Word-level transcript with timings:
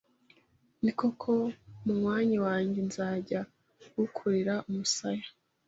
Ni 0.83 0.91
koko 0.99 1.31
munywanyi 1.83 2.37
wanjye, 2.45 2.79
nzajya 2.89 3.41
ngukurira 3.89 4.53
umusaya. 4.69 5.27